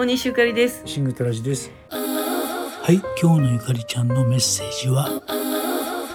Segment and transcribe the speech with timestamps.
[0.00, 0.80] 大西ゆかりです。
[0.86, 1.70] シングトラジです。
[1.90, 5.20] はい今日のゆかりちゃんのメッセージは？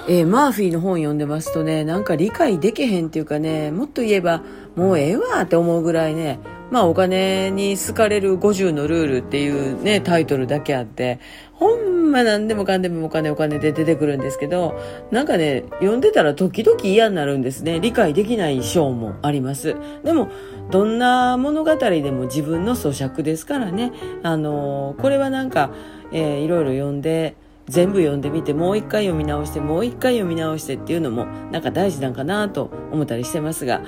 [0.09, 4.41] えー、マーフィーの本読んでますとねなんか理解できへんっていうかねもっと言えば
[4.75, 6.39] もうええわって思うぐらいね
[6.71, 11.19] まあお金に好かれる50のルールっていうねタイトルだけあって
[11.53, 14.79] ほんま何でもかんでもお金お金で出てくるんですけど
[15.12, 17.80] なんかね読んでたら時々嫌になるんですね。
[17.80, 19.75] 理解できない章もあります。
[20.03, 20.30] でも
[20.71, 23.91] どんな物語でも自分の咀嚼ですからね。
[24.23, 25.71] あのこれはなんか、
[26.11, 27.35] えー、いろいろ読んで
[27.67, 33.81] 全部読んでみてもう一回読み直してもう一回読み直してっていうのもなんか大事なんかなと思ったりしてますが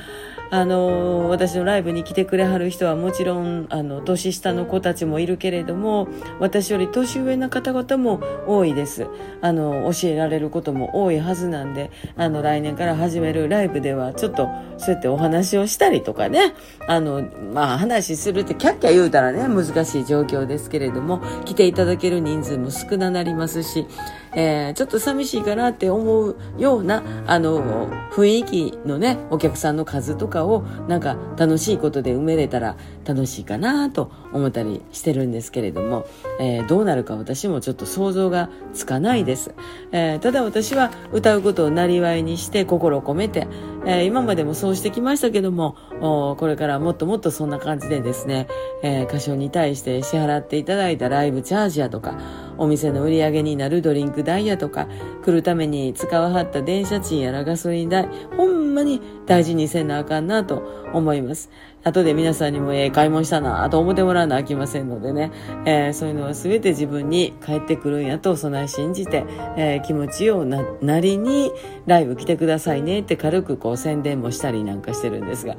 [0.50, 6.08] あの私のライブに来てくれはる人はもちろんあの年下の子たちもいるけれども
[6.40, 9.08] 私より年上の方々も多いです。
[9.42, 16.54] あの教えられることも多いはずなんであの来年から始めるライブではちょっとそうやってお話をしたりとかね
[16.88, 23.86] あのまあ話するってキャッキャ言うたらね難しい状況ですけれども来ていただける人数も少ななりますし
[24.38, 36.06] えー、ちょっと寂しいかなって思うようなあの雰囲気のねお客さんの数とかをなんか楽しいことで埋めれたら楽しいかなと思ったりしてるんですけれども、
[36.40, 39.56] えー、どうなるか私もちょっと想像がつかないです、
[39.92, 43.48] えー、ただ私は歌うことをなりわいにして心を込めて、
[43.88, 45.76] え今までもそうしてきましたけども
[46.38, 48.48] これからもっともっとそんな感じでですね、
[48.84, 52.20] え歌唱に対して支払っていただいたライブチャージやとか
[52.58, 54.88] お店の売り上げになるドリンク代やとか
[55.24, 61.50] 来るために使わはった電車賃やらガソリン代ほんまに大事にせなあかんなと思います。
[61.84, 65.32] 後で皆さんにもええ買い物したなと思ってもらわなあきませんのでね、
[65.66, 71.52] えー、そういうのは全て自分に返ってくるんやと備え信じて、えー、気持ちようななりに
[71.86, 75.56] ライブ来てくださいねって軽くこう宣伝もしたりなんかしてるんですが。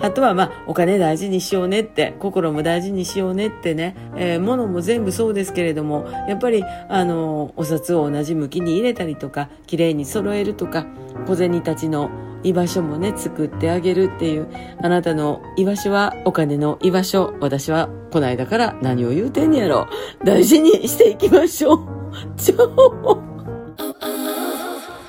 [0.00, 10.86] あとはまあお金大事にしようねって心も大事にしようねってね、えー、物も全部そうですけれどもやっぱりあのお札を同じ向きに入れたりとか綺麗に揃えるとか
[11.26, 12.10] 小銭たちの
[12.44, 14.48] 居場所もね作ってあげるっていう
[14.82, 19.88] あなたの居場所はお金の居場所私はこないだから何を言うてんねやろ。
[20.24, 21.88] 大事にしていきましょう。
[22.36, 23.27] ちょ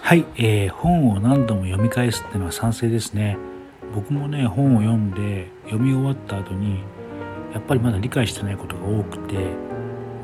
[0.09, 3.37] はい、えー、本を何度も読み返すっていうのは賛成ですね。
[3.93, 6.79] 僕もね本を読んで読み終わった後に
[7.53, 9.35] やっぱりまだ理解してないことが多くて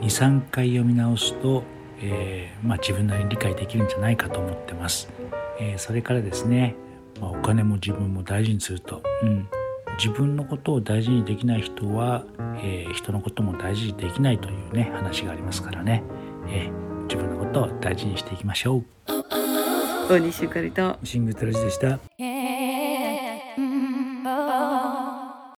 [0.01, 1.61] 23回読み直すと、
[2.01, 5.07] えー、まあ、自分なりに理解できるんじゃないかと思ってます、
[5.59, 6.75] えー、それからですね、
[7.21, 9.47] まあ、お金も自分も大事にすると、うん、
[9.99, 12.25] 自分のことを大事にできない人は、
[12.57, 16.01] えー、人のことも大事にできないというね話がありますからね、
[16.47, 16.71] え
[17.07, 19.04] 自分のことを大事にしていきましょう。
[20.07, 20.97] 大西ゆかりと。
[21.03, 21.99] シングトラジでした